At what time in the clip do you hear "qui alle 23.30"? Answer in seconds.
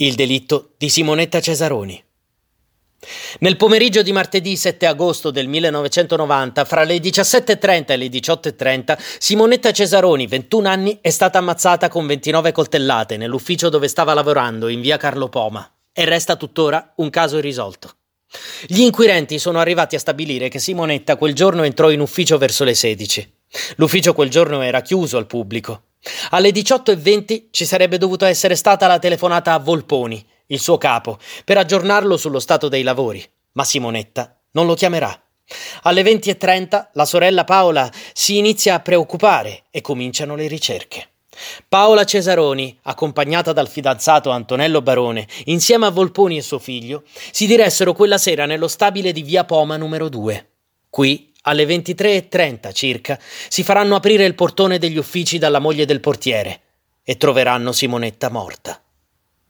50.90-52.72